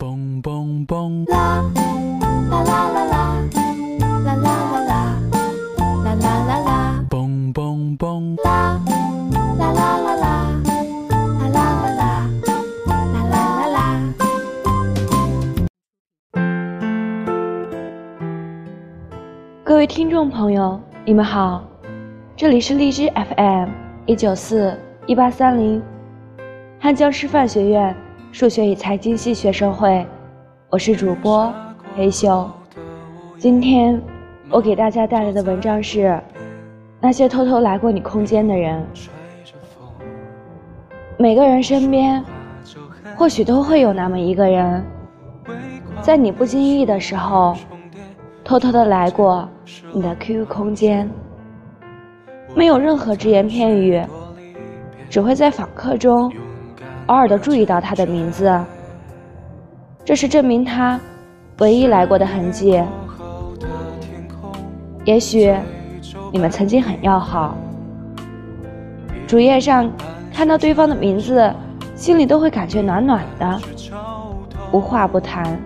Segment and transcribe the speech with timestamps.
[0.00, 1.64] 嘣嘣嘣，啦
[2.52, 3.34] 啦啦啦啦，
[3.98, 5.18] 啦啦啦啦，
[6.04, 8.80] 啦啦啦啦，嘣嘣嘣，啦
[9.58, 10.54] 啦啦啦啦，
[11.40, 11.58] 啦啦
[11.90, 12.30] 啦啦，
[12.86, 13.66] 啦啦啦。
[13.66, 13.76] 啦。
[19.64, 21.64] 各位听众朋友，你们好，
[22.36, 23.70] 这里是荔枝 FM
[24.06, 24.78] 一九四
[25.08, 25.82] 一八三零，
[26.78, 27.96] 汉江师范学院
[28.30, 30.06] 数学与财经系学生会，
[30.68, 31.52] 我是主播
[31.96, 32.48] 黑秀。
[33.38, 34.00] 今天
[34.50, 36.20] 我给大家带来的文章是
[37.00, 38.84] 那些偷偷来过你空间的人。
[41.16, 42.22] 每个人身边
[43.16, 44.84] 或许都会有那么一个人，
[46.02, 47.56] 在你不经意的时候，
[48.44, 49.48] 偷偷的来过
[49.92, 51.10] 你的 QQ 空间，
[52.54, 54.00] 没有任何只言片语，
[55.08, 56.30] 只会在访客中
[57.08, 58.54] 偶尔的注意到他的名字，
[60.04, 61.00] 这是证明他
[61.58, 62.82] 唯一来过的痕迹。
[65.04, 65.54] 也许
[66.30, 67.56] 你们曾经很要好，
[69.26, 69.90] 主页上
[70.34, 71.50] 看到对方的名字，
[71.94, 73.60] 心里都会感觉暖暖的，
[74.70, 75.58] 无话不谈，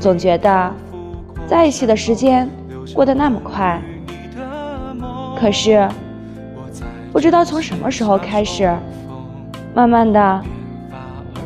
[0.00, 0.72] 总觉得
[1.46, 2.50] 在一起的时间
[2.92, 3.80] 过得那么快。
[5.38, 5.88] 可是
[7.12, 8.76] 不知道从什么时候开始，
[9.76, 10.42] 慢慢的，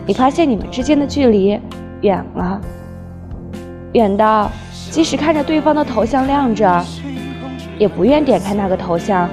[0.07, 1.59] 你发现你们之间的距离
[2.03, 2.61] 远了，
[3.95, 4.49] 远到
[4.89, 6.85] 即使看着对方的头像亮着，
[7.77, 9.29] 也不愿点开那个头像，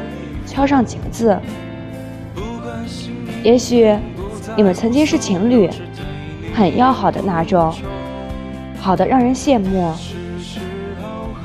[0.47, 1.37] 敲上几个字。
[3.43, 3.95] 也许
[4.55, 5.69] 你们曾经是情侣，
[6.55, 7.71] 很要好的那种，
[8.79, 9.93] 好的让人羡慕。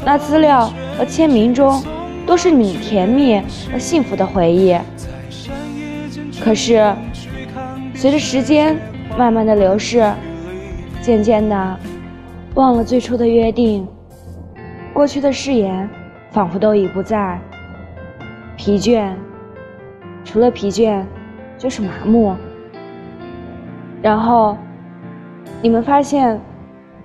[0.07, 1.85] 那资料和签名中
[2.27, 3.39] 都是你甜蜜
[3.71, 4.75] 和幸福的回忆。
[6.43, 6.95] 可是，
[8.03, 8.77] 随着时间
[9.17, 10.13] 慢慢的流逝，
[11.01, 11.79] 渐渐的
[12.57, 13.87] 忘了最初的约定，
[14.93, 15.89] 过去的誓言
[16.33, 17.41] 仿佛都已不在。
[18.57, 19.13] 疲倦，
[20.25, 21.05] 除了疲倦，
[21.57, 22.35] 就是麻木。
[24.03, 24.57] 然后，
[25.63, 26.41] 你们发现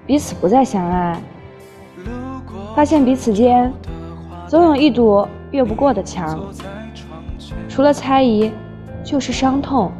[0.07, 1.15] 彼此不再相爱，
[2.75, 3.71] 发现彼此间
[4.47, 6.43] 总有一堵越不过的墙，
[7.69, 8.51] 除了猜疑，
[9.03, 9.91] 就是伤痛。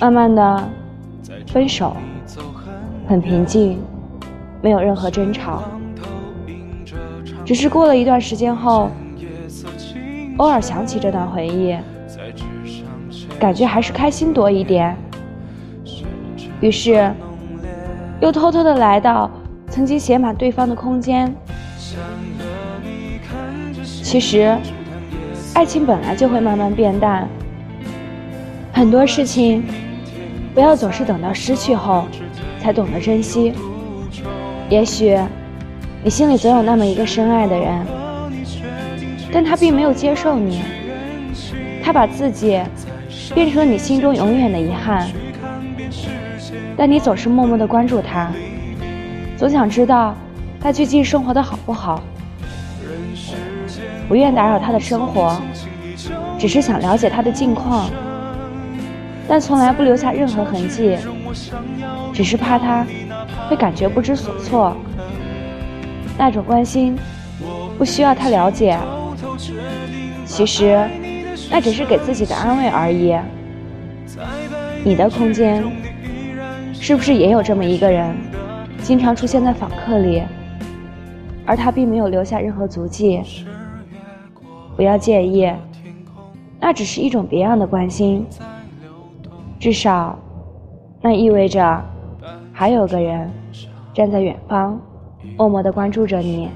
[0.00, 0.68] 慢慢的，
[1.48, 1.94] 分手，
[3.06, 3.78] 很平静，
[4.62, 5.62] 没有任何争吵，
[7.44, 8.90] 只是过了一段时间后，
[10.38, 11.76] 偶尔想起这段回忆，
[13.38, 14.96] 感觉还是开心多一点。
[16.62, 17.12] 于是，
[18.20, 19.30] 又偷偷的来到
[19.68, 21.30] 曾经写满对方的空间。
[24.02, 24.56] 其实，
[25.52, 27.28] 爱情本来就会慢慢变淡，
[28.72, 29.62] 很多事情
[30.54, 32.06] 不要总是等到失去后
[32.60, 33.52] 才懂得珍惜。
[34.68, 35.18] 也许
[36.02, 37.86] 你心里总有那么一个深爱的人，
[39.32, 40.62] 但他并没有接受你，
[41.82, 42.60] 他把自己
[43.34, 45.08] 变成了你心中永远的遗憾。
[46.76, 48.30] 但你总是默默的关注他，
[49.36, 50.14] 总想知道
[50.60, 52.02] 他最近生活的好不好，
[54.08, 55.40] 不愿打扰他的生活，
[56.38, 57.90] 只是想了解他的近况，
[59.30, 60.96] 但从来不留下任何痕迹，
[62.12, 62.84] 只是怕他
[63.48, 64.76] 会感觉不知所措。
[66.18, 66.98] 那种关心
[67.78, 68.76] 不需要他了解，
[70.26, 70.84] 其实
[71.48, 73.16] 那只是给自己的安慰而已。
[74.82, 75.62] 你的空间。
[76.82, 78.16] 是不是也有这么一个人，
[78.82, 80.22] 经常出现在访客里，
[81.44, 83.20] 而他并没有留下任何足迹？
[84.74, 85.52] 不要介意，
[86.58, 88.26] 那只是一种别样的关心。
[89.60, 90.18] 至少，
[91.02, 91.84] 那意味着
[92.50, 93.30] 还有个人
[93.92, 94.80] 站在远方，
[95.36, 96.48] 默默的关注着你。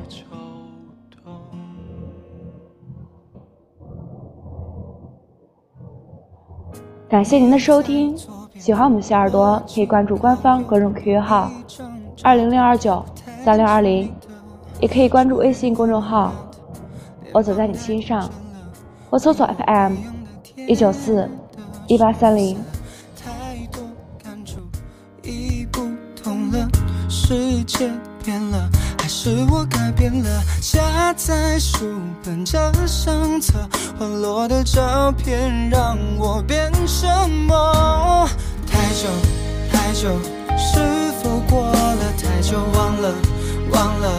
[7.07, 8.17] 感谢您的收听。
[8.55, 11.51] 喜欢我们小耳朵，可以关注官方个人 QQ 号
[12.23, 13.05] 二零六二九
[13.45, 14.11] 三六二零，
[14.81, 16.33] 也可以关注微信公众号
[17.35, 18.27] “我走在你心上”，
[19.11, 19.97] 或搜索 FM
[20.67, 21.29] 一九四
[21.87, 22.57] 一八三零。
[28.23, 28.69] 变了，
[28.99, 33.55] 还是我改变了，夹在书本这相册，
[33.99, 38.29] 滑落的照片让我变什么？
[38.67, 39.09] 太久
[39.73, 40.19] 太久，
[40.57, 40.79] 是
[41.23, 42.59] 否过了太久？
[42.75, 43.15] 忘了
[43.71, 44.11] 忘了，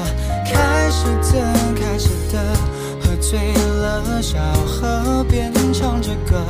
[0.46, 2.42] 开始的开始的，
[3.02, 6.44] 喝醉了，小河边唱着歌，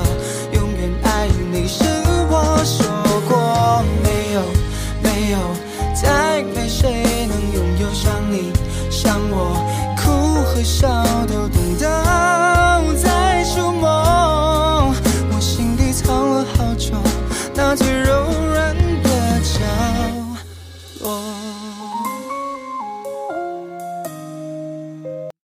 [5.96, 8.52] 再没谁能拥有像你
[8.92, 9.56] 像我
[9.96, 10.88] 哭和笑
[11.26, 12.35] 都懂得